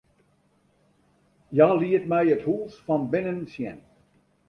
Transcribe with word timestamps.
Hja 1.53 1.67
liet 1.79 2.05
my 2.09 2.23
it 2.33 2.43
hûs 2.47 2.73
fan 2.85 3.03
binnen 3.11 3.39
sjen. 3.53 3.79